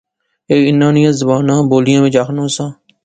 [0.49, 2.65] ایہھے انیں نیاں زباناں بولیا وچ آخنونا سا